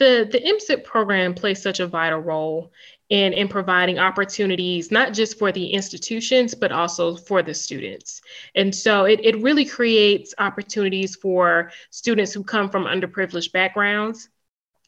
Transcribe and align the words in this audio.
the 0.00 0.26
the 0.32 0.40
MSIP 0.40 0.82
program 0.82 1.34
plays 1.34 1.62
such 1.62 1.78
a 1.78 1.86
vital 1.86 2.18
role 2.18 2.72
in 3.10 3.32
in 3.34 3.46
providing 3.48 3.98
opportunities 3.98 4.90
not 4.90 5.12
just 5.12 5.38
for 5.38 5.52
the 5.52 5.66
institutions 5.66 6.54
but 6.54 6.72
also 6.72 7.14
for 7.14 7.42
the 7.42 7.54
students. 7.54 8.22
And 8.54 8.74
so 8.74 9.04
it, 9.04 9.20
it 9.22 9.40
really 9.42 9.66
creates 9.66 10.34
opportunities 10.38 11.14
for 11.16 11.70
students 11.90 12.32
who 12.32 12.42
come 12.42 12.70
from 12.70 12.84
underprivileged 12.84 13.52
backgrounds. 13.52 14.28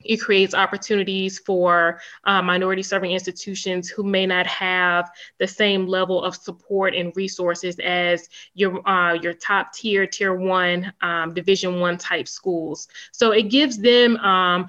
It 0.04 0.16
creates 0.16 0.54
opportunities 0.54 1.38
for 1.38 2.00
uh, 2.24 2.42
minority 2.42 2.82
serving 2.82 3.12
institutions 3.12 3.88
who 3.88 4.02
may 4.02 4.26
not 4.26 4.46
have 4.46 5.10
the 5.38 5.46
same 5.46 5.86
level 5.86 6.24
of 6.24 6.34
support 6.34 6.94
and 6.94 7.12
resources 7.14 7.79
as 7.79 8.29
your 8.54 8.88
uh, 8.88 9.14
your 9.14 9.34
top 9.34 9.72
tier 9.74 10.06
tier 10.06 10.34
one 10.34 10.92
um, 11.02 11.34
division 11.34 11.80
one 11.80 11.98
type 11.98 12.26
schools. 12.26 12.88
So 13.12 13.32
it 13.32 13.50
gives 13.50 13.79
them 13.79 14.16
um, 14.16 14.68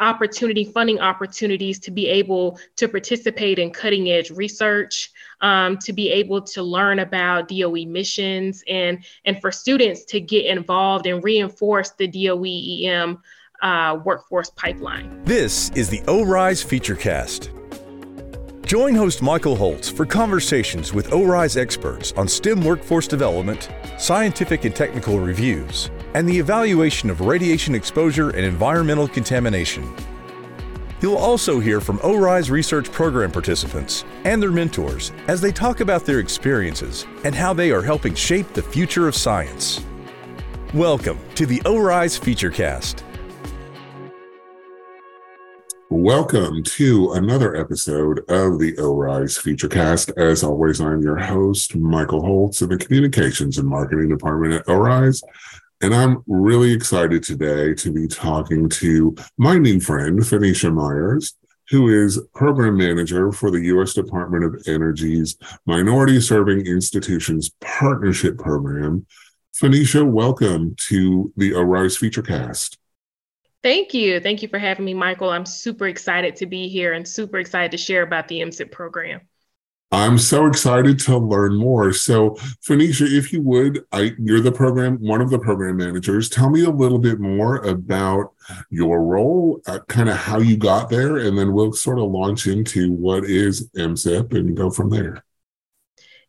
opportunity, 0.00 0.64
funding 0.64 1.00
opportunities 1.00 1.78
to 1.80 1.90
be 1.90 2.08
able 2.08 2.58
to 2.76 2.88
participate 2.88 3.58
in 3.58 3.70
cutting 3.70 4.10
edge 4.10 4.30
research, 4.30 5.10
um, 5.40 5.78
to 5.78 5.92
be 5.92 6.10
able 6.10 6.42
to 6.42 6.62
learn 6.62 6.98
about 6.98 7.48
DOE 7.48 7.86
missions, 7.86 8.62
and, 8.68 9.04
and 9.24 9.40
for 9.40 9.52
students 9.52 10.04
to 10.06 10.20
get 10.20 10.46
involved 10.46 11.06
and 11.06 11.22
reinforce 11.22 11.90
the 11.92 12.08
DOE 12.08 12.88
EM 12.88 13.18
uh, 13.62 13.98
workforce 14.04 14.50
pipeline. 14.50 15.22
This 15.24 15.70
is 15.70 15.88
the 15.88 16.02
ORISE 16.08 16.64
Featurecast. 16.64 17.50
Join 18.66 18.94
host 18.94 19.20
Michael 19.20 19.56
Holtz 19.56 19.90
for 19.90 20.06
conversations 20.06 20.94
with 20.94 21.12
ORISE 21.12 21.58
experts 21.58 22.12
on 22.12 22.26
STEM 22.26 22.64
workforce 22.64 23.06
development, 23.06 23.68
scientific 23.98 24.64
and 24.64 24.74
technical 24.74 25.20
reviews, 25.20 25.90
and 26.14 26.28
the 26.28 26.38
evaluation 26.38 27.10
of 27.10 27.20
radiation 27.20 27.74
exposure 27.74 28.30
and 28.30 28.44
environmental 28.44 29.08
contamination. 29.08 29.92
You'll 31.00 31.16
also 31.16 31.60
hear 31.60 31.80
from 31.80 31.98
ORISE 32.02 32.50
research 32.50 32.90
program 32.90 33.30
participants 33.30 34.04
and 34.24 34.42
their 34.42 34.52
mentors 34.52 35.12
as 35.26 35.40
they 35.40 35.52
talk 35.52 35.80
about 35.80 36.06
their 36.06 36.20
experiences 36.20 37.04
and 37.24 37.34
how 37.34 37.52
they 37.52 37.72
are 37.72 37.82
helping 37.82 38.14
shape 38.14 38.52
the 38.52 38.62
future 38.62 39.08
of 39.08 39.14
science. 39.14 39.84
Welcome 40.72 41.18
to 41.34 41.46
the 41.46 41.60
ORISE 41.66 42.18
Featurecast. 42.18 43.02
Welcome 45.90 46.62
to 46.62 47.12
another 47.12 47.54
episode 47.54 48.20
of 48.30 48.58
the 48.58 48.74
ORISE 48.78 49.38
Featurecast. 49.38 50.16
As 50.16 50.42
always, 50.42 50.80
I'm 50.80 51.02
your 51.02 51.18
host, 51.18 51.76
Michael 51.76 52.22
Holtz 52.22 52.62
in 52.62 52.70
the 52.70 52.78
Communications 52.78 53.58
and 53.58 53.68
Marketing 53.68 54.08
Department 54.08 54.54
at 54.54 54.68
ORISE. 54.68 55.22
And 55.80 55.94
I'm 55.94 56.22
really 56.26 56.72
excited 56.72 57.22
today 57.22 57.74
to 57.74 57.92
be 57.92 58.06
talking 58.06 58.68
to 58.70 59.14
my 59.36 59.58
new 59.58 59.80
friend, 59.80 60.20
Phonecia 60.20 60.72
Myers, 60.72 61.34
who 61.70 61.88
is 61.88 62.20
program 62.34 62.76
manager 62.76 63.32
for 63.32 63.50
the 63.50 63.60
U.S. 63.66 63.94
Department 63.94 64.44
of 64.44 64.62
Energy's 64.66 65.36
Minority 65.66 66.20
Serving 66.20 66.66
Institutions 66.66 67.50
Partnership 67.60 68.38
Program. 68.38 69.06
Phonecia, 69.54 70.04
welcome 70.08 70.74
to 70.88 71.32
the 71.36 71.54
ORISE 71.54 71.98
Featurecast. 71.98 72.76
Thank 73.62 73.94
you. 73.94 74.20
Thank 74.20 74.42
you 74.42 74.48
for 74.48 74.58
having 74.58 74.84
me, 74.84 74.94
Michael. 74.94 75.30
I'm 75.30 75.46
super 75.46 75.88
excited 75.88 76.36
to 76.36 76.46
be 76.46 76.68
here 76.68 76.92
and 76.92 77.06
super 77.06 77.38
excited 77.38 77.70
to 77.70 77.78
share 77.78 78.02
about 78.02 78.28
the 78.28 78.40
MSIP 78.40 78.70
program. 78.70 79.22
I'm 79.94 80.18
so 80.18 80.46
excited 80.46 80.98
to 81.00 81.16
learn 81.16 81.56
more. 81.56 81.92
So, 81.92 82.30
Phonecia, 82.66 83.10
if 83.10 83.32
you 83.32 83.42
would, 83.42 83.84
I, 83.92 84.12
you're 84.18 84.40
the 84.40 84.52
program, 84.52 84.96
one 84.96 85.20
of 85.20 85.30
the 85.30 85.38
program 85.38 85.76
managers. 85.76 86.28
Tell 86.28 86.50
me 86.50 86.64
a 86.64 86.70
little 86.70 86.98
bit 86.98 87.20
more 87.20 87.58
about 87.58 88.32
your 88.70 89.02
role, 89.02 89.60
uh, 89.66 89.78
kind 89.88 90.08
of 90.08 90.16
how 90.16 90.38
you 90.38 90.56
got 90.56 90.90
there, 90.90 91.18
and 91.18 91.38
then 91.38 91.52
we'll 91.52 91.72
sort 91.72 91.98
of 91.98 92.10
launch 92.10 92.46
into 92.46 92.92
what 92.92 93.24
is 93.24 93.68
MSIP 93.70 94.34
and 94.34 94.56
go 94.56 94.70
from 94.70 94.90
there. 94.90 95.24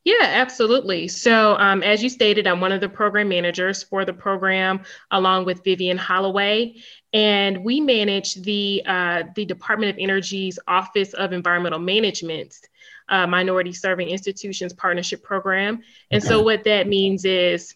Yeah, 0.04 0.22
absolutely. 0.22 1.08
So, 1.08 1.58
um, 1.58 1.82
as 1.82 2.04
you 2.04 2.10
stated, 2.10 2.46
I'm 2.46 2.62
one 2.62 2.72
of 2.72 2.80
the 2.80 2.90
program 2.90 3.28
managers 3.28 3.82
for 3.82 4.06
the 4.06 4.14
program, 4.14 4.82
along 5.10 5.46
with 5.46 5.64
Vivian 5.64 5.98
Holloway, 5.98 6.76
and 7.12 7.64
we 7.64 7.82
manage 7.82 8.36
the 8.36 8.84
uh, 8.86 9.24
the 9.36 9.46
Department 9.46 9.92
of 9.92 9.98
Energy's 9.98 10.60
Office 10.68 11.14
of 11.14 11.34
Environmental 11.34 11.80
Management 11.80 12.56
uh, 13.10 13.28
Minority 13.28 13.74
Serving 13.74 14.10
Institutions 14.10 14.74
Partnership 14.74 15.24
Program. 15.24 15.82
And 16.12 16.22
okay. 16.24 16.28
so, 16.28 16.42
what 16.42 16.64
that 16.64 16.88
means 16.88 17.26
is 17.26 17.76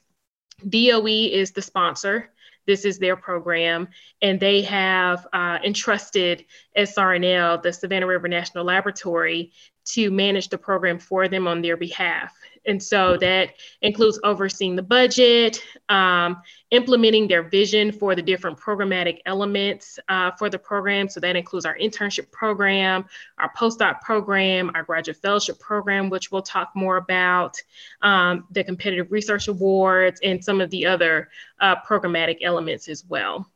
DOE 0.68 1.06
is 1.06 1.52
the 1.52 1.62
sponsor. 1.62 2.32
This 2.68 2.86
is 2.86 3.00
their 3.00 3.16
program, 3.16 3.88
and 4.22 4.40
they 4.40 4.62
have 4.62 5.26
uh, 5.34 5.58
entrusted 5.64 6.46
SRNL, 6.78 7.64
the 7.64 7.74
Savannah 7.74 8.06
River 8.06 8.28
National 8.28 8.64
Laboratory, 8.64 9.54
to 9.86 10.12
manage 10.12 10.50
the 10.50 10.58
program 10.58 11.00
for 11.00 11.28
them 11.28 11.48
on 11.48 11.64
their 11.64 11.78
behalf. 11.78 12.32
And 12.69 12.81
so 12.81 13.18
that 13.18 13.50
includes 13.81 14.19
overseeing 14.24 14.75
the 14.75 14.84
budget, 14.84 15.62
um, 15.90 16.41
implementing 16.72 17.28
their 17.28 17.44
vision 17.44 17.91
for 17.91 18.16
the 18.16 18.22
different 18.22 18.59
programmatic 18.59 19.19
elements 19.25 19.97
uh, 20.07 20.31
for 20.38 20.50
the 20.50 20.59
program. 20.59 21.09
So 21.09 21.19
that 21.19 21.35
includes 21.35 21.66
our 21.66 21.75
internship 21.78 22.31
program, 22.31 23.06
our 23.40 23.52
postdoc 23.57 24.02
program, 24.02 24.72
our 24.75 24.84
graduate 24.84 25.18
fellowship 25.18 25.59
program, 25.59 26.09
which 26.09 26.31
we'll 26.31 26.44
talk 26.44 26.69
more 26.75 26.97
about, 26.97 27.57
um, 28.03 28.46
the 28.52 28.63
competitive 28.63 29.12
research 29.12 29.47
awards, 29.47 30.19
and 30.24 30.44
some 30.44 30.62
of 30.62 30.69
the 30.69 30.86
other 30.86 31.30
uh, 31.59 31.75
programmatic 31.81 32.38
elements 32.44 32.88
as 32.88 33.03
well. 33.09 33.50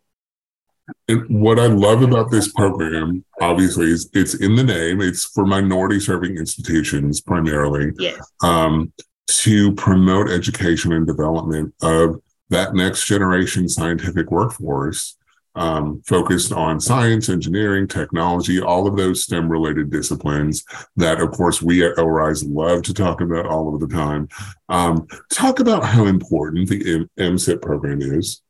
And 1.07 1.41
what 1.41 1.59
I 1.59 1.67
love 1.67 2.01
about 2.01 2.31
this 2.31 2.51
program, 2.51 3.25
obviously, 3.41 3.87
is 3.87 4.09
it's 4.13 4.35
in 4.35 4.55
the 4.55 4.63
name. 4.63 5.01
It's 5.01 5.25
for 5.25 5.45
minority 5.45 5.99
serving 5.99 6.37
institutions 6.37 7.19
primarily. 7.19 7.91
Yes. 7.97 8.19
Um, 8.41 8.93
to 9.27 9.73
promote 9.75 10.29
education 10.29 10.91
and 10.93 11.07
development 11.07 11.73
of 11.81 12.21
that 12.49 12.75
next 12.75 13.05
generation 13.05 13.67
scientific 13.67 14.29
workforce 14.29 15.17
um, 15.55 16.01
focused 16.05 16.51
on 16.51 16.79
science, 16.79 17.29
engineering, 17.29 17.87
technology, 17.87 18.59
all 18.59 18.87
of 18.87 18.95
those 18.95 19.23
STEM 19.23 19.49
related 19.49 19.91
disciplines 19.91 20.63
that, 20.95 21.19
of 21.21 21.31
course, 21.31 21.61
we 21.61 21.85
at 21.85 21.97
ORISE 21.99 22.43
love 22.45 22.81
to 22.83 22.93
talk 22.93 23.21
about 23.21 23.45
all 23.45 23.73
of 23.73 23.79
the 23.79 23.87
time. 23.87 24.27
Um, 24.69 25.07
talk 25.31 25.59
about 25.59 25.85
how 25.85 26.05
important 26.05 26.69
the 26.69 27.07
MSIP 27.19 27.61
program 27.61 28.01
is 28.01 28.41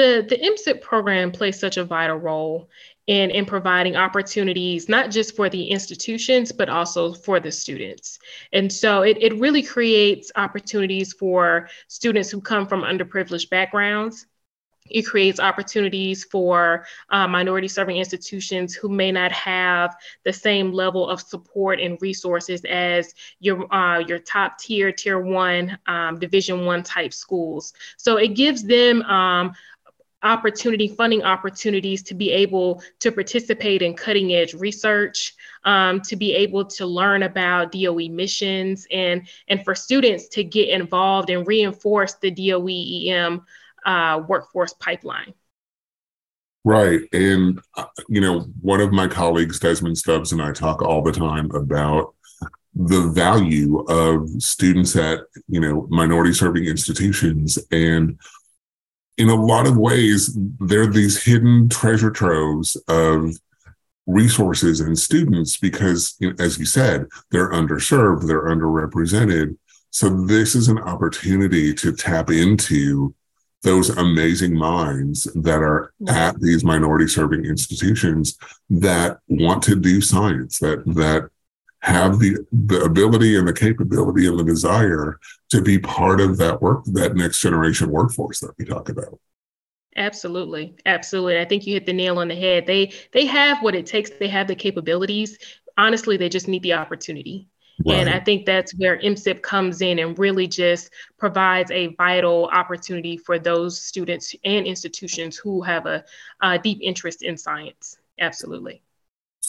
the 0.00 0.26
the 0.28 0.38
MSIP 0.38 0.80
program 0.80 1.30
plays 1.30 1.58
such 1.58 1.76
a 1.76 1.84
vital 1.84 2.16
role 2.16 2.70
in 3.06 3.30
in 3.30 3.44
providing 3.44 3.96
opportunities 3.96 4.88
not 4.88 5.10
just 5.10 5.36
for 5.36 5.48
the 5.50 5.64
institutions 5.64 6.52
but 6.52 6.68
also 6.68 7.12
for 7.12 7.40
the 7.40 7.52
students. 7.52 8.18
And 8.52 8.72
so 8.72 9.02
it, 9.02 9.18
it 9.20 9.38
really 9.38 9.62
creates 9.62 10.32
opportunities 10.36 11.12
for 11.12 11.68
students 11.88 12.30
who 12.30 12.40
come 12.40 12.66
from 12.66 12.82
underprivileged 12.82 13.50
backgrounds. 13.50 14.26
It 14.88 15.02
creates 15.02 15.38
opportunities 15.38 16.24
for 16.24 16.84
uh, 17.10 17.28
minority 17.28 17.68
serving 17.68 17.96
institutions 17.96 18.74
who 18.74 18.88
may 18.88 19.12
not 19.12 19.32
have 19.32 19.94
the 20.24 20.32
same 20.32 20.72
level 20.72 21.08
of 21.08 21.20
support 21.20 21.80
and 21.80 22.00
resources 22.00 22.64
as 22.64 23.14
your 23.38 23.72
uh, 23.72 23.98
your 24.00 24.18
top 24.18 24.58
tier 24.58 24.90
tier 24.92 25.20
one 25.20 25.78
um, 25.86 26.18
division 26.18 26.64
one 26.64 26.82
type 26.82 27.12
schools. 27.12 27.72
So 27.98 28.16
it 28.16 28.34
gives 28.34 28.64
them 28.64 29.02
um, 29.02 29.52
opportunity, 30.22 30.88
funding 30.88 31.22
opportunities 31.22 32.02
to 32.04 32.14
be 32.14 32.30
able 32.30 32.82
to 33.00 33.10
participate 33.10 33.82
in 33.82 33.94
cutting 33.94 34.34
edge 34.34 34.54
research, 34.54 35.34
um, 35.64 36.00
to 36.02 36.16
be 36.16 36.34
able 36.34 36.64
to 36.64 36.86
learn 36.86 37.22
about 37.22 37.72
DOE 37.72 38.08
missions, 38.08 38.86
and, 38.90 39.28
and 39.48 39.64
for 39.64 39.74
students 39.74 40.28
to 40.28 40.44
get 40.44 40.68
involved 40.68 41.30
and 41.30 41.46
reinforce 41.46 42.14
the 42.14 42.30
DOE 42.30 43.10
EM 43.10 43.42
uh, 43.86 44.22
workforce 44.28 44.74
pipeline. 44.74 45.32
Right. 46.64 47.00
And, 47.12 47.58
uh, 47.76 47.86
you 48.08 48.20
know, 48.20 48.40
one 48.60 48.80
of 48.80 48.92
my 48.92 49.08
colleagues, 49.08 49.58
Desmond 49.58 49.96
Stubbs, 49.96 50.32
and 50.32 50.42
I 50.42 50.52
talk 50.52 50.82
all 50.82 51.02
the 51.02 51.12
time 51.12 51.50
about 51.52 52.14
the 52.74 53.08
value 53.08 53.80
of 53.88 54.28
students 54.42 54.94
at, 54.94 55.20
you 55.48 55.60
know, 55.60 55.86
minority 55.90 56.32
serving 56.32 56.66
institutions 56.66 57.58
and 57.72 58.18
in 59.20 59.28
a 59.28 59.34
lot 59.34 59.66
of 59.66 59.76
ways, 59.76 60.34
they're 60.60 60.86
these 60.86 61.22
hidden 61.22 61.68
treasure 61.68 62.10
troves 62.10 62.74
of 62.88 63.36
resources 64.06 64.80
and 64.80 64.98
students 64.98 65.58
because, 65.58 66.16
as 66.38 66.58
you 66.58 66.64
said, 66.64 67.06
they're 67.30 67.52
underserved, 67.52 68.26
they're 68.26 68.46
underrepresented. 68.46 69.58
So 69.90 70.08
this 70.24 70.54
is 70.54 70.68
an 70.68 70.78
opportunity 70.78 71.74
to 71.74 71.92
tap 71.92 72.30
into 72.30 73.14
those 73.62 73.90
amazing 73.90 74.56
minds 74.56 75.24
that 75.34 75.60
are 75.60 75.92
at 76.08 76.40
these 76.40 76.64
minority 76.64 77.06
serving 77.06 77.44
institutions 77.44 78.38
that 78.70 79.18
want 79.28 79.62
to 79.64 79.76
do 79.76 80.00
science, 80.00 80.58
that 80.60 80.82
that 80.86 81.28
have 81.82 82.18
the, 82.18 82.46
the 82.52 82.82
ability 82.82 83.36
and 83.36 83.48
the 83.48 83.52
capability 83.52 84.26
and 84.26 84.38
the 84.38 84.44
desire 84.44 85.18
to 85.50 85.62
be 85.62 85.78
part 85.78 86.20
of 86.20 86.36
that 86.36 86.60
work, 86.60 86.84
that 86.86 87.16
next 87.16 87.40
generation 87.40 87.90
workforce 87.90 88.40
that 88.40 88.52
we 88.58 88.64
talk 88.64 88.88
about. 88.88 89.18
Absolutely. 89.96 90.76
Absolutely. 90.86 91.38
I 91.38 91.44
think 91.44 91.66
you 91.66 91.74
hit 91.74 91.86
the 91.86 91.92
nail 91.92 92.18
on 92.18 92.28
the 92.28 92.36
head. 92.36 92.66
They 92.66 92.92
they 93.12 93.26
have 93.26 93.62
what 93.62 93.74
it 93.74 93.86
takes. 93.86 94.10
They 94.10 94.28
have 94.28 94.46
the 94.46 94.54
capabilities. 94.54 95.38
Honestly, 95.76 96.16
they 96.16 96.28
just 96.28 96.48
need 96.48 96.62
the 96.62 96.74
opportunity. 96.74 97.48
Right. 97.84 97.98
And 97.98 98.10
I 98.10 98.20
think 98.20 98.44
that's 98.44 98.72
where 98.74 98.98
MSIP 98.98 99.42
comes 99.42 99.80
in 99.80 99.98
and 99.98 100.18
really 100.18 100.46
just 100.46 100.90
provides 101.18 101.70
a 101.70 101.94
vital 101.94 102.46
opportunity 102.52 103.16
for 103.16 103.38
those 103.38 103.80
students 103.80 104.34
and 104.44 104.66
institutions 104.66 105.36
who 105.36 105.62
have 105.62 105.86
a, 105.86 106.04
a 106.42 106.58
deep 106.58 106.78
interest 106.82 107.22
in 107.22 107.38
science. 107.38 107.96
Absolutely. 108.18 108.82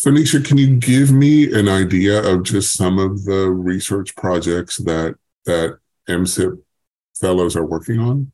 Phonecia, 0.03 0.43
can 0.43 0.57
you 0.57 0.77
give 0.77 1.11
me 1.11 1.53
an 1.53 1.69
idea 1.69 2.23
of 2.23 2.41
just 2.41 2.73
some 2.73 2.97
of 2.97 3.23
the 3.23 3.49
research 3.51 4.15
projects 4.15 4.77
that 4.77 5.15
that 5.45 5.77
MSIP 6.09 6.59
fellows 7.19 7.55
are 7.55 7.65
working 7.65 7.99
on? 7.99 8.31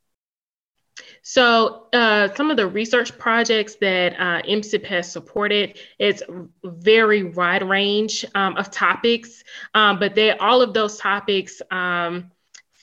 So, 1.23 1.87
uh, 1.91 2.33
some 2.35 2.49
of 2.49 2.55
the 2.55 2.67
research 2.67 3.17
projects 3.17 3.75
that 3.81 4.13
uh, 4.13 4.41
MSIP 4.47 4.85
has 4.85 5.11
supported, 5.11 5.77
it's 5.99 6.23
very 6.63 7.23
wide 7.23 7.67
range 7.67 8.23
um, 8.33 8.55
of 8.55 8.71
topics, 8.71 9.43
um, 9.73 9.99
but 9.99 10.15
they 10.15 10.31
all 10.37 10.61
of 10.61 10.73
those 10.73 10.97
topics 10.97 11.61
um, 11.69 12.31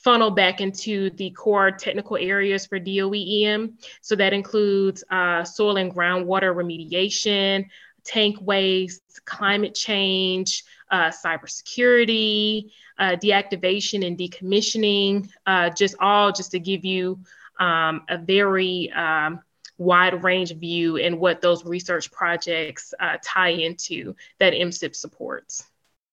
funnel 0.05 0.31
back 0.31 0.61
into 0.61 1.09
the 1.11 1.31
core 1.31 1.71
technical 1.71 2.19
areas 2.19 2.67
for 2.67 2.79
DOE-EM. 2.79 3.79
So 4.03 4.15
that 4.17 4.35
includes 4.35 5.03
uh, 5.11 5.43
soil 5.45 5.79
and 5.79 5.93
groundwater 5.93 6.55
remediation, 6.55 7.65
tank 8.05 8.37
waste, 8.41 9.21
climate 9.25 9.75
change, 9.75 10.65
uh, 10.91 11.11
cybersecurity, 11.11 12.71
uh, 12.99 13.17
deactivation 13.17 14.07
and 14.07 14.19
decommissioning, 14.19 15.29
uh, 15.47 15.71
just 15.71 15.97
all 16.01 16.33
just 16.33 16.53
to 16.53 16.61
give 16.61 16.85
you 16.85 17.19
um, 17.59 18.03
a 18.09 18.19
very 18.19 18.91
um, 18.93 19.41
wide 19.79 20.23
range 20.23 20.55
view 20.57 20.97
and 20.99 21.19
what 21.19 21.41
those 21.41 21.65
research 21.65 22.11
projects 22.11 22.95
uh, 23.01 23.17
tie 23.25 23.49
into 23.49 24.15
that 24.39 24.53
MSIP 24.53 24.95
supports. 24.95 25.65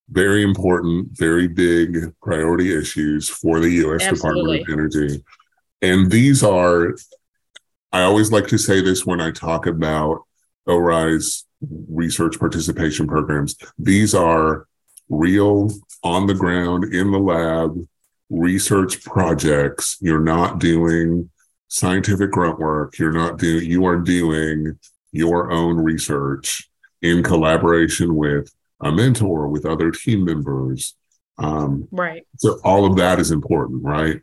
Very 0.09 0.43
important, 0.43 1.09
very 1.11 1.47
big 1.47 2.13
priority 2.21 2.75
issues 2.77 3.29
for 3.29 3.59
the 3.59 3.69
US 3.85 4.03
Absolutely. 4.03 4.59
Department 4.59 4.95
of 4.95 5.01
Energy. 5.01 5.23
And 5.81 6.11
these 6.11 6.43
are, 6.43 6.95
I 7.91 8.03
always 8.03 8.31
like 8.31 8.47
to 8.47 8.57
say 8.57 8.81
this 8.81 9.05
when 9.05 9.21
I 9.21 9.31
talk 9.31 9.67
about 9.67 10.25
ORISE 10.67 11.45
research 11.89 12.39
participation 12.39 13.07
programs. 13.07 13.55
These 13.77 14.13
are 14.15 14.67
real, 15.09 15.69
on 16.03 16.27
the 16.27 16.33
ground, 16.33 16.93
in 16.93 17.11
the 17.11 17.19
lab 17.19 17.77
research 18.29 19.03
projects. 19.03 19.97
You're 20.01 20.19
not 20.19 20.59
doing 20.59 21.29
scientific 21.67 22.31
grunt 22.31 22.59
work. 22.59 22.97
You're 22.97 23.11
not 23.11 23.37
doing, 23.37 23.69
you 23.69 23.85
are 23.85 23.97
doing 23.97 24.79
your 25.11 25.51
own 25.51 25.77
research 25.77 26.69
in 27.01 27.23
collaboration 27.23 28.15
with 28.15 28.51
a 28.81 28.91
mentor, 28.91 29.47
with 29.47 29.65
other 29.65 29.91
team 29.91 30.25
members. 30.25 30.95
Um, 31.37 31.87
right. 31.91 32.25
So 32.37 32.59
all 32.63 32.85
of 32.85 32.97
that 32.97 33.19
is 33.19 33.31
important, 33.31 33.83
right? 33.83 34.21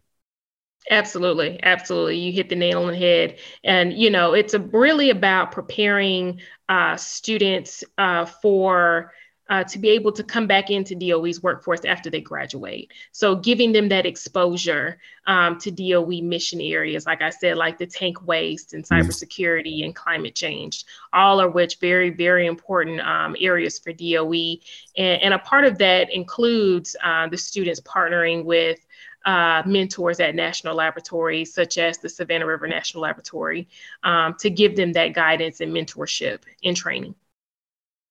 Absolutely, 0.90 1.60
absolutely. 1.62 2.16
You 2.16 2.32
hit 2.32 2.48
the 2.48 2.56
nail 2.56 2.82
on 2.82 2.92
the 2.92 2.96
head, 2.96 3.38
and 3.62 3.92
you 3.92 4.10
know 4.10 4.32
it's 4.32 4.54
a, 4.54 4.60
really 4.60 5.10
about 5.10 5.52
preparing 5.52 6.40
uh, 6.68 6.96
students 6.96 7.84
uh, 7.98 8.24
for 8.24 9.12
uh, 9.48 9.64
to 9.64 9.78
be 9.78 9.88
able 9.88 10.12
to 10.12 10.22
come 10.22 10.46
back 10.46 10.70
into 10.70 10.94
DOE's 10.94 11.42
workforce 11.42 11.84
after 11.84 12.10
they 12.10 12.20
graduate. 12.20 12.92
So 13.12 13.34
giving 13.34 13.72
them 13.72 13.88
that 13.88 14.04
exposure 14.04 14.98
um, 15.26 15.58
to 15.60 15.70
DOE 15.70 16.20
mission 16.22 16.60
areas, 16.60 17.06
like 17.06 17.22
I 17.22 17.30
said, 17.30 17.56
like 17.56 17.78
the 17.78 17.86
tank 17.86 18.26
waste 18.26 18.74
and 18.74 18.84
mm-hmm. 18.84 19.08
cybersecurity 19.08 19.84
and 19.84 19.94
climate 19.94 20.34
change, 20.34 20.84
all 21.12 21.40
of 21.40 21.54
which 21.54 21.78
very, 21.78 22.10
very 22.10 22.46
important 22.46 23.00
um, 23.00 23.36
areas 23.40 23.78
for 23.78 23.92
DOE. 23.92 24.58
And, 24.96 25.22
and, 25.22 25.34
a 25.34 25.38
part 25.38 25.64
of 25.64 25.78
that 25.78 26.12
includes 26.12 26.94
uh, 27.02 27.28
the 27.28 27.38
students 27.38 27.80
partnering 27.80 28.44
with 28.44 28.78
uh, 29.28 29.62
mentors 29.66 30.20
at 30.20 30.34
national 30.34 30.74
laboratories, 30.74 31.52
such 31.52 31.76
as 31.76 31.98
the 31.98 32.08
Savannah 32.08 32.46
River 32.46 32.66
National 32.66 33.02
Laboratory, 33.02 33.68
um, 34.02 34.34
to 34.40 34.48
give 34.48 34.74
them 34.74 34.94
that 34.94 35.12
guidance 35.12 35.60
and 35.60 35.70
mentorship 35.70 36.40
and 36.64 36.74
training. 36.74 37.14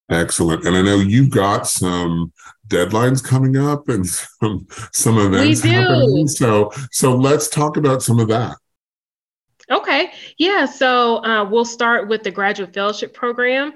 Excellent. 0.08 0.64
And 0.64 0.76
I 0.76 0.82
know 0.82 1.00
you've 1.00 1.30
got 1.30 1.66
some 1.66 2.32
deadlines 2.68 3.22
coming 3.22 3.56
up 3.56 3.88
and 3.88 4.06
some 4.40 4.68
some 4.92 5.18
events 5.18 5.64
we 5.64 5.70
do. 5.70 5.76
happening. 5.76 6.28
So 6.28 6.70
so 6.92 7.16
let's 7.16 7.48
talk 7.48 7.76
about 7.76 8.00
some 8.00 8.20
of 8.20 8.28
that. 8.28 8.56
Okay. 9.70 10.12
Yeah. 10.38 10.66
So 10.66 11.22
uh, 11.24 11.44
we'll 11.44 11.64
start 11.64 12.08
with 12.08 12.22
the 12.22 12.30
graduate 12.30 12.72
fellowship 12.72 13.12
program. 13.12 13.74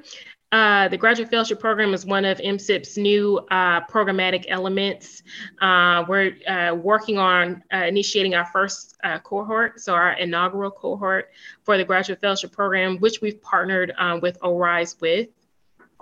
Uh, 0.53 0.87
the 0.89 0.99
graduate 0.99 1.31
fellowship 1.31 1.59
program 1.59 1.95
is 1.95 2.05
one 2.05 2.27
of 2.27 2.37
MSIP's 2.37 2.99
new 2.99 3.39
uh, 3.51 3.81
programmatic 3.87 4.45
elements. 4.49 5.23
Uh, 5.63 6.05
we're 6.07 6.37
uh, 6.47 6.75
working 6.75 7.17
on 7.17 7.65
uh, 7.73 7.79
initiating 7.79 8.35
our 8.35 8.45
first 8.45 8.99
uh, 9.03 9.19
cohort, 9.21 9.81
so 9.81 9.95
our 9.95 10.13
inaugural 10.13 10.71
cohort 10.71 11.31
for 11.63 11.79
the 11.79 11.85
graduate 11.85 12.21
fellowship 12.21 12.53
program, 12.53 12.99
which 12.99 13.23
we've 13.23 13.41
partnered 13.41 13.95
with 14.21 14.37
ORISE 14.43 15.01
with. 15.01 15.29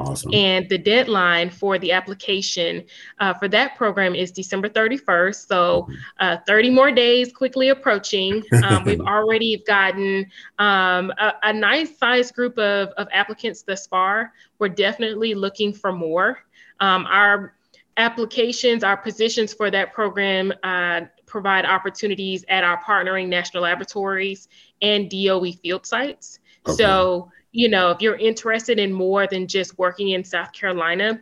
Awesome. 0.01 0.33
And 0.33 0.69
the 0.69 0.79
deadline 0.79 1.51
for 1.51 1.79
the 1.79 1.93
application 1.93 2.85
uh, 3.19 3.35
for 3.35 3.49
that 3.49 3.77
program 3.77 4.15
is 4.15 4.33
December 4.33 4.69
31st. 4.69 5.47
So 5.47 5.89
uh, 6.19 6.39
30 6.47 6.71
more 6.71 6.91
days 6.91 7.33
quickly 7.33 7.69
approaching. 7.69 8.43
Um, 8.65 8.85
we've 8.87 9.01
already 9.01 9.63
gotten 9.67 10.27
um, 10.59 11.13
a, 11.19 11.35
a, 11.43 11.53
nice 11.53 11.99
sized 11.99 12.35
group 12.35 12.59
of, 12.59 12.89
of 12.97 13.09
applicants 13.13 13.63
thus 13.63 13.87
far. 13.87 14.33
We're 14.59 14.69
definitely 14.71 15.35
looking 15.35 15.73
for 15.73 15.93
more. 15.93 16.39
Um, 16.81 17.07
our 17.07 17.55
applications, 17.99 18.83
our 18.83 18.97
positions 18.97 19.53
for 19.53 19.71
that 19.71 19.93
program 19.93 20.53
uh, 20.63 21.03
provide 21.27 21.67
opportunities 21.67 22.45
at 22.49 22.65
our 22.65 22.83
partnering 22.83 23.29
national 23.29 23.65
laboratories 23.65 24.49
and 24.81 25.11
DOE 25.11 25.53
field 25.63 25.85
sites. 25.85 26.39
Okay. 26.67 26.77
So 26.77 27.31
you 27.53 27.69
know, 27.69 27.91
if 27.91 28.01
you're 28.01 28.17
interested 28.17 28.79
in 28.79 28.93
more 28.93 29.27
than 29.27 29.47
just 29.47 29.79
working 29.79 30.11
in 30.11 30.25
South 30.25 30.53
Carolina, 30.53 31.21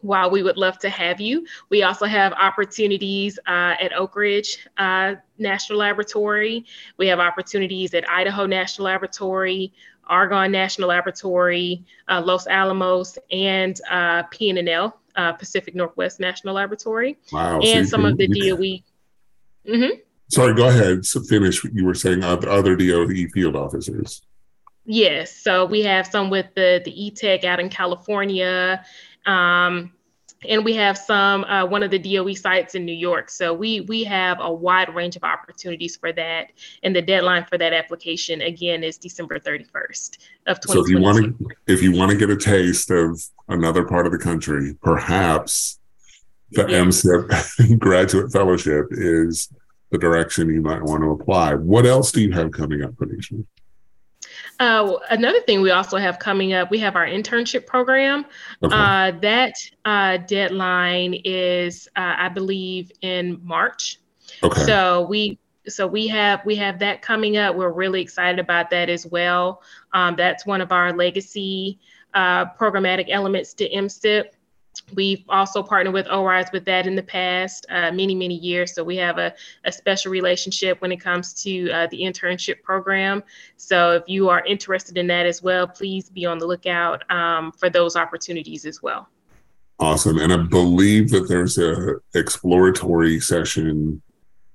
while 0.00 0.30
we 0.30 0.42
would 0.42 0.58
love 0.58 0.78
to 0.78 0.90
have 0.90 1.20
you, 1.20 1.46
we 1.70 1.82
also 1.82 2.04
have 2.04 2.32
opportunities 2.34 3.38
uh, 3.46 3.74
at 3.80 3.92
Oak 3.94 4.16
Ridge 4.16 4.68
uh, 4.76 5.14
National 5.38 5.78
Laboratory. 5.78 6.66
We 6.98 7.06
have 7.08 7.20
opportunities 7.20 7.94
at 7.94 8.08
Idaho 8.08 8.44
National 8.44 8.86
Laboratory, 8.86 9.72
Argonne 10.06 10.52
National 10.52 10.90
Laboratory, 10.90 11.84
uh, 12.08 12.20
Los 12.22 12.46
Alamos, 12.46 13.18
and 13.32 13.80
uh, 13.90 14.24
PNNL, 14.24 14.92
uh, 15.16 15.32
Pacific 15.32 15.74
Northwest 15.74 16.20
National 16.20 16.54
Laboratory. 16.54 17.18
Wow. 17.32 17.60
And 17.60 17.86
so 17.86 17.92
some 17.92 18.02
can, 18.02 18.12
of 18.12 18.18
the 18.18 18.28
DOE. 18.28 19.72
Mm-hmm. 19.72 20.00
Sorry, 20.28 20.54
go 20.54 20.68
ahead. 20.68 21.06
So 21.06 21.22
finish. 21.22 21.64
What 21.64 21.74
you 21.74 21.86
were 21.86 21.94
saying 21.94 22.22
other 22.22 22.76
DOE 22.76 23.28
field 23.32 23.56
officers. 23.56 24.20
Yes. 24.84 25.34
So 25.34 25.64
we 25.64 25.82
have 25.82 26.06
some 26.06 26.30
with 26.30 26.46
the 26.54 26.82
the 26.84 26.92
ETEC 26.92 27.44
out 27.44 27.60
in 27.60 27.68
California. 27.68 28.84
Um, 29.26 29.92
and 30.48 30.64
we 30.64 30.74
have 30.74 30.96
some 30.98 31.44
uh, 31.44 31.64
one 31.64 31.82
of 31.82 31.90
the 31.90 31.98
DOE 31.98 32.34
sites 32.34 32.74
in 32.74 32.84
New 32.84 32.94
York. 32.94 33.30
So 33.30 33.52
we 33.52 33.80
we 33.82 34.04
have 34.04 34.38
a 34.40 34.52
wide 34.52 34.94
range 34.94 35.16
of 35.16 35.24
opportunities 35.24 35.96
for 35.96 36.12
that, 36.12 36.52
and 36.82 36.94
the 36.94 37.02
deadline 37.02 37.44
for 37.44 37.58
that 37.58 37.72
application 37.72 38.42
again 38.42 38.84
is 38.84 38.98
December 38.98 39.38
31st 39.38 40.18
of 40.46 40.60
2022. 40.60 40.72
So 40.72 40.82
if 40.82 40.88
you 40.88 41.00
want 41.00 41.38
to 41.38 41.72
if 41.72 41.82
you 41.82 41.92
want 41.92 42.10
to 42.10 42.16
get 42.16 42.30
a 42.30 42.36
taste 42.36 42.90
of 42.90 43.22
another 43.48 43.84
part 43.84 44.06
of 44.06 44.12
the 44.12 44.18
country, 44.18 44.74
perhaps 44.82 45.78
the 46.52 46.66
yes. 46.68 47.02
MSIP 47.06 47.78
graduate 47.78 48.32
fellowship 48.32 48.88
is 48.90 49.48
the 49.90 49.98
direction 49.98 50.48
you 50.48 50.60
might 50.60 50.82
want 50.82 51.02
to 51.02 51.10
apply. 51.10 51.54
What 51.54 51.86
else 51.86 52.12
do 52.12 52.20
you 52.20 52.32
have 52.32 52.50
coming 52.50 52.82
up, 52.82 52.94
Phonecia? 52.96 53.44
Uh, 54.60 54.94
another 55.10 55.40
thing 55.40 55.60
we 55.60 55.70
also 55.70 55.96
have 55.96 56.18
coming 56.18 56.52
up, 56.52 56.70
we 56.70 56.78
have 56.78 56.96
our 56.96 57.06
internship 57.06 57.66
program. 57.66 58.24
Okay. 58.62 58.74
Uh, 58.74 59.12
that 59.20 59.54
uh, 59.84 60.18
deadline 60.18 61.20
is, 61.24 61.88
uh, 61.96 62.14
I 62.18 62.28
believe, 62.28 62.92
in 63.00 63.40
March. 63.42 63.98
Okay. 64.42 64.62
So 64.62 65.06
we 65.08 65.38
so 65.66 65.86
we 65.86 66.06
have 66.08 66.44
we 66.44 66.56
have 66.56 66.78
that 66.80 67.02
coming 67.02 67.36
up. 67.36 67.56
We're 67.56 67.72
really 67.72 68.00
excited 68.02 68.38
about 68.38 68.70
that 68.70 68.90
as 68.90 69.06
well. 69.06 69.62
Um, 69.92 70.14
that's 70.16 70.44
one 70.44 70.60
of 70.60 70.72
our 70.72 70.92
legacy 70.92 71.78
uh, 72.12 72.46
programmatic 72.54 73.06
elements 73.08 73.54
to 73.54 73.68
MSIP. 73.68 74.24
We've 74.94 75.24
also 75.28 75.62
partnered 75.62 75.94
with 75.94 76.06
ORISE 76.08 76.50
with 76.52 76.64
that 76.66 76.86
in 76.86 76.94
the 76.94 77.02
past, 77.02 77.66
uh, 77.68 77.90
many, 77.92 78.14
many 78.14 78.34
years. 78.34 78.74
So 78.74 78.84
we 78.84 78.96
have 78.96 79.18
a, 79.18 79.34
a 79.64 79.72
special 79.72 80.10
relationship 80.10 80.80
when 80.80 80.92
it 80.92 81.00
comes 81.00 81.32
to 81.42 81.70
uh, 81.70 81.86
the 81.90 82.00
internship 82.00 82.62
program. 82.62 83.22
So 83.56 83.92
if 83.92 84.04
you 84.06 84.28
are 84.28 84.44
interested 84.44 84.98
in 84.98 85.06
that 85.08 85.26
as 85.26 85.42
well, 85.42 85.66
please 85.66 86.10
be 86.10 86.26
on 86.26 86.38
the 86.38 86.46
lookout 86.46 87.10
um, 87.10 87.52
for 87.52 87.70
those 87.70 87.96
opportunities 87.96 88.64
as 88.66 88.82
well. 88.82 89.08
Awesome. 89.78 90.18
And 90.18 90.32
I 90.32 90.36
believe 90.36 91.10
that 91.10 91.28
there's 91.28 91.58
a 91.58 91.96
exploratory 92.14 93.18
session 93.20 94.00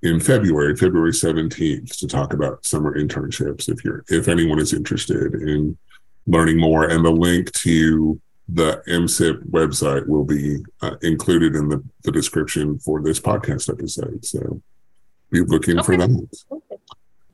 in 0.02 0.20
February, 0.20 0.76
February 0.78 1.12
17th, 1.12 1.98
to 1.98 2.08
talk 2.08 2.34
about 2.34 2.66
summer 2.66 2.98
internships 2.98 3.68
if 3.68 3.84
you're 3.84 4.06
if 4.08 4.30
anyone 4.30 4.60
is 4.60 4.74
interested 4.74 5.34
in 5.34 5.78
learning 6.26 6.58
more. 6.58 6.86
And 6.86 7.04
the 7.04 7.12
link 7.12 7.52
to 7.54 8.20
the 8.54 8.82
MSIP 8.88 9.50
website 9.50 10.08
will 10.08 10.24
be 10.24 10.58
uh, 10.82 10.96
included 11.02 11.56
in 11.56 11.70
the, 11.70 11.84
the 12.04 12.12
description 12.12 12.80
for 12.80 13.02
this 13.02 13.20
podcast 13.20 13.72
episode. 13.72 14.26
So 14.26 14.62
be 15.32 15.42
looking 15.42 15.80
okay. 15.80 15.86
for 15.86 15.98
that. 15.98 16.28
Okay. 16.52 16.76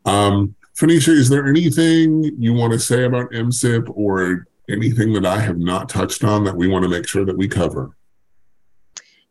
Um, 0.05 0.55
Phonecia, 0.77 1.09
is 1.09 1.29
there 1.29 1.47
anything 1.47 2.23
you 2.37 2.53
want 2.53 2.73
to 2.73 2.79
say 2.79 3.05
about 3.05 3.31
MSIP 3.31 3.89
or 3.95 4.47
anything 4.69 5.13
that 5.13 5.25
I 5.25 5.39
have 5.39 5.57
not 5.57 5.87
touched 5.87 6.23
on 6.23 6.43
that 6.43 6.55
we 6.55 6.67
want 6.67 6.83
to 6.83 6.89
make 6.89 7.07
sure 7.07 7.23
that 7.23 7.37
we 7.37 7.47
cover? 7.47 7.95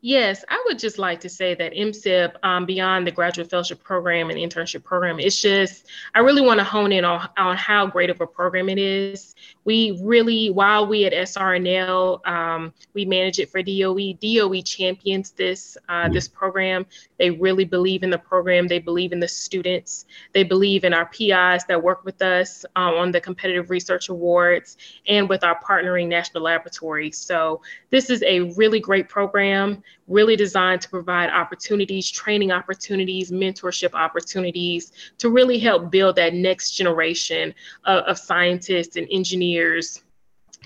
Yes, 0.07 0.45
I 0.49 0.63
would 0.67 0.77
just 0.77 0.99
like 0.99 1.19
to 1.21 1.29
say 1.29 1.55
that 1.55 1.73
MSIP, 1.73 2.35
um, 2.43 2.67
beyond 2.67 3.07
the 3.07 3.11
graduate 3.11 3.49
fellowship 3.49 3.83
program 3.83 4.29
and 4.29 4.37
internship 4.37 4.83
program, 4.83 5.19
it's 5.19 5.41
just, 5.41 5.87
I 6.13 6.19
really 6.19 6.43
want 6.43 6.59
to 6.59 6.63
hone 6.63 6.91
in 6.91 7.03
on, 7.03 7.27
on 7.39 7.57
how 7.57 7.87
great 7.87 8.11
of 8.11 8.21
a 8.21 8.27
program 8.27 8.69
it 8.69 8.77
is. 8.77 9.33
We 9.63 9.99
really, 10.03 10.51
while 10.51 10.85
we 10.85 11.05
at 11.05 11.13
SRNL, 11.13 12.23
um, 12.27 12.71
we 12.93 13.05
manage 13.05 13.39
it 13.39 13.49
for 13.49 13.63
DOE, 13.63 14.13
DOE 14.21 14.61
champions 14.61 15.31
this, 15.31 15.75
uh, 15.89 16.07
this 16.09 16.27
program. 16.27 16.85
They 17.17 17.31
really 17.31 17.65
believe 17.65 18.03
in 18.03 18.11
the 18.11 18.19
program. 18.19 18.67
They 18.67 18.77
believe 18.77 19.11
in 19.11 19.19
the 19.19 19.27
students. 19.27 20.05
They 20.33 20.43
believe 20.43 20.83
in 20.83 20.93
our 20.93 21.07
PIs 21.07 21.65
that 21.65 21.81
work 21.81 22.05
with 22.05 22.21
us 22.21 22.63
um, 22.75 22.93
on 22.93 23.11
the 23.11 23.19
competitive 23.19 23.71
research 23.71 24.09
awards 24.09 24.77
and 25.07 25.27
with 25.27 25.43
our 25.43 25.59
partnering 25.61 26.09
national 26.09 26.43
laboratories. 26.43 27.17
So 27.17 27.61
this 27.89 28.11
is 28.11 28.21
a 28.21 28.41
really 28.55 28.79
great 28.79 29.09
program 29.09 29.81
really 30.07 30.35
designed 30.35 30.81
to 30.81 30.89
provide 30.89 31.29
opportunities, 31.29 32.09
training 32.11 32.51
opportunities, 32.51 33.31
mentorship 33.31 33.93
opportunities 33.93 34.91
to 35.17 35.29
really 35.29 35.59
help 35.59 35.91
build 35.91 36.15
that 36.15 36.33
next 36.33 36.71
generation 36.71 37.53
of, 37.85 38.03
of 38.03 38.17
scientists 38.17 38.95
and 38.95 39.07
engineers 39.11 40.03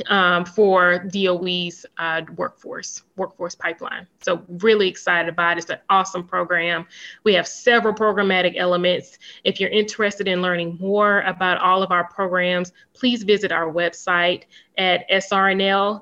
um, 0.08 0.46
for 0.46 1.00
DOE's 1.00 1.86
uh, 1.98 2.22
workforce 2.36 3.04
workforce 3.16 3.56
pipeline. 3.56 4.08
So 4.22 4.44
really 4.48 4.88
excited 4.88 5.28
about 5.30 5.58
it. 5.58 5.62
It's 5.62 5.70
an 5.70 5.80
awesome 5.90 6.24
program. 6.26 6.88
We 7.24 7.34
have 7.34 7.48
several 7.48 7.94
programmatic 7.94 8.56
elements. 8.56 9.18
If 9.44 9.60
you're 9.60 9.70
interested 9.70 10.28
in 10.28 10.42
learning 10.42 10.78
more 10.80 11.22
about 11.22 11.60
all 11.60 11.84
of 11.84 11.92
our 11.92 12.06
programs, 12.06 12.72
please 12.94 13.24
visit 13.24 13.52
our 13.52 13.72
website 13.72 14.44
at 14.78 15.10
srnl.doe.gov 15.10 16.00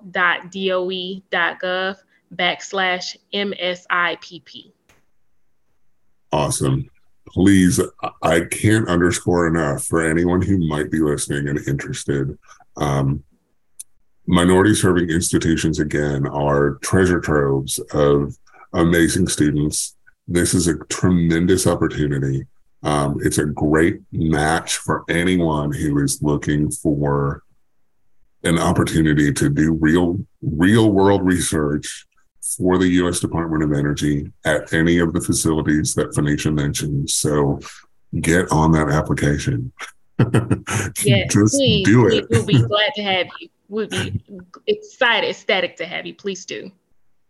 backslash 2.33 3.17
MSIPP. 3.33 4.71
Awesome. 6.31 6.89
Please, 7.27 7.79
I 8.21 8.41
can't 8.41 8.87
underscore 8.87 9.47
enough 9.47 9.83
for 9.85 10.05
anyone 10.05 10.41
who 10.41 10.67
might 10.67 10.89
be 10.89 10.99
listening 10.99 11.47
and 11.47 11.59
interested. 11.67 12.37
Um, 12.77 13.23
minority 14.25 14.73
serving 14.75 15.09
institutions, 15.09 15.79
again, 15.79 16.25
are 16.27 16.75
treasure 16.75 17.19
troves 17.19 17.79
of 17.91 18.37
amazing 18.73 19.27
students. 19.27 19.95
This 20.27 20.53
is 20.53 20.67
a 20.67 20.77
tremendous 20.85 21.67
opportunity. 21.67 22.45
Um, 22.83 23.19
it's 23.21 23.37
a 23.37 23.45
great 23.45 24.01
match 24.11 24.77
for 24.77 25.03
anyone 25.09 25.73
who 25.73 25.97
is 25.99 26.21
looking 26.21 26.71
for 26.71 27.43
an 28.43 28.59
opportunity 28.59 29.33
to 29.33 29.49
do 29.49 29.73
real, 29.73 30.19
real 30.41 30.91
world 30.91 31.25
research 31.25 32.05
for 32.55 32.77
the 32.77 32.87
U.S. 32.87 33.19
Department 33.19 33.63
of 33.63 33.73
Energy 33.73 34.31
at 34.45 34.71
any 34.73 34.99
of 34.99 35.13
the 35.13 35.21
facilities 35.21 35.93
that 35.95 36.11
Phonecia 36.11 36.53
mentioned. 36.53 37.09
So 37.09 37.59
get 38.21 38.51
on 38.51 38.71
that 38.71 38.89
application. 38.89 39.71
yes, 41.03 41.33
Just 41.33 41.55
please, 41.55 41.85
do 41.85 42.07
it. 42.07 42.25
We'll 42.29 42.45
be 42.45 42.61
glad 42.61 42.93
to 42.95 43.03
have 43.03 43.27
you. 43.39 43.49
We'll 43.69 43.87
be 43.87 44.21
excited, 44.65 45.29
ecstatic 45.29 45.75
to 45.77 45.85
have 45.85 46.05
you. 46.05 46.15
Please 46.15 46.45
do. 46.45 46.71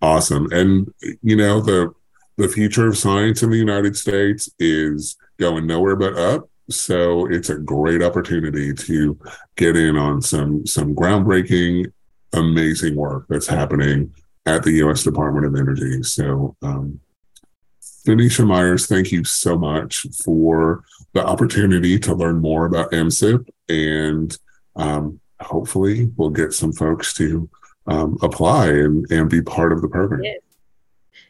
Awesome. 0.01 0.51
And 0.51 0.93
you 1.21 1.35
know, 1.35 1.59
the 1.59 1.93
the 2.37 2.47
future 2.47 2.87
of 2.87 2.97
science 2.97 3.41
in 3.41 3.49
the 3.49 3.57
United 3.57 3.97
States 3.97 4.49
is 4.59 5.17
going 5.37 5.65
nowhere 5.65 5.95
but 5.95 6.15
up. 6.15 6.49
So 6.69 7.25
it's 7.27 7.49
a 7.49 7.57
great 7.57 8.03
opportunity 8.03 8.73
to 8.73 9.19
get 9.55 9.75
in 9.75 9.97
on 9.97 10.21
some 10.21 10.65
some 10.67 10.95
groundbreaking, 10.95 11.91
amazing 12.33 12.95
work 12.95 13.25
that's 13.27 13.47
happening 13.47 14.13
at 14.47 14.63
the 14.63 14.71
U.S. 14.73 15.03
Department 15.03 15.45
of 15.45 15.55
Energy. 15.55 16.01
So, 16.03 16.55
um, 16.61 16.99
Myers, 18.07 18.87
thank 18.87 19.11
you 19.11 19.25
so 19.25 19.57
much 19.57 20.07
for 20.23 20.85
the 21.13 21.25
opportunity 21.25 21.99
to 21.99 22.15
learn 22.15 22.39
more 22.39 22.65
about 22.65 22.91
MSIP, 22.91 23.49
and 23.67 24.37
um, 24.77 25.19
hopefully, 25.41 26.09
we'll 26.15 26.29
get 26.29 26.53
some 26.53 26.71
folks 26.71 27.13
to 27.15 27.49
um, 27.87 28.17
apply 28.21 28.69
and, 28.69 29.05
and 29.11 29.29
be 29.29 29.41
part 29.41 29.73
of 29.73 29.81
the 29.81 29.89
program. 29.89 30.23
Yes. 30.23 30.39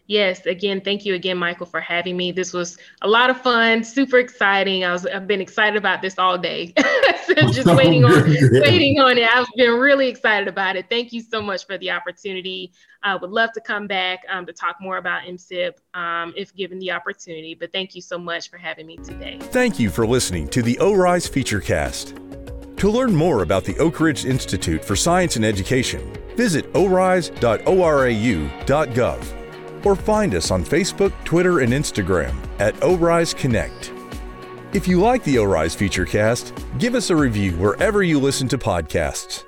Yes, 0.09 0.45
again, 0.45 0.79
thank 0.79 1.05
you 1.05 1.15
again, 1.15 1.38
Michael, 1.38 1.65
for 1.65 1.81
having 1.81 2.15
me. 2.15 2.31
This 2.31 2.53
was 2.53 2.77
a 3.01 3.07
lot 3.07 3.29
of 3.29 3.41
fun, 3.41 3.83
super 3.83 4.19
exciting. 4.19 4.86
I 4.86 4.93
was 4.93 5.05
I've 5.05 5.27
been 5.27 5.41
excited 5.41 5.75
about 5.75 6.01
this 6.01 6.17
all 6.17 6.38
day. 6.38 6.74
Just 7.27 7.65
waiting 7.75 8.05
on 8.05 8.24
waiting 8.62 9.00
on 9.00 9.17
it. 9.17 9.29
I've 9.29 9.48
been 9.55 9.79
really 9.79 10.07
excited 10.07 10.48
about 10.48 10.75
it. 10.75 10.88
Thank 10.89 11.13
you 11.13 11.22
so 11.22 11.41
much 11.41 11.65
for 11.65 11.77
the 11.77 11.91
opportunity. 11.91 12.72
I 13.03 13.15
would 13.15 13.29
love 13.29 13.51
to 13.53 13.62
come 13.62 13.88
back 13.88 14.19
um, 14.29 14.46
to 14.46 14.53
talk 14.53 14.77
more 14.81 14.98
about 14.98 15.24
MSIP 15.24 15.74
um, 15.93 16.34
if 16.36 16.55
given 16.55 16.79
the 16.79 16.91
opportunity. 16.91 17.55
But 17.55 17.72
thank 17.72 17.96
you 17.96 18.01
so 18.01 18.17
much 18.17 18.50
for 18.50 18.57
having 18.57 18.88
me 18.88 18.98
today. 18.98 19.38
Thank 19.39 19.79
you 19.79 19.89
for 19.89 20.05
listening 20.05 20.48
to 20.50 20.62
the 20.62 20.77
ORISE 20.79 21.29
Featurecast. 21.29 22.24
To 22.77 22.91
learn 22.91 23.15
more 23.15 23.41
about 23.41 23.63
the 23.63 23.77
Oak 23.79 24.00
Ridge 24.00 24.25
Institute 24.25 24.86
for 24.86 24.96
Science 24.96 25.36
and 25.36 25.43
Education, 25.43 26.13
visit 26.36 26.72
orise.orau.gov 26.74 27.46
or 29.86 29.96
find 29.96 30.36
us 30.36 30.51
on 30.51 30.63
Facebook, 30.63 31.13
Twitter, 31.24 31.62
and 31.62 31.74
Instagram 31.74 32.36
at 32.60 32.75
ORISE 32.84 33.34
Connect. 33.34 33.96
If 34.74 34.86
you 34.86 35.00
like 35.00 35.24
the 35.24 35.38
ORISE 35.38 35.77
Featurecast, 35.77 36.51
give 36.77 36.93
us 36.93 37.09
a 37.09 37.15
review 37.15 37.53
wherever 37.53 38.03
you 38.03 38.19
listen 38.19 38.50
to 38.50 38.57
podcasts. 38.57 39.46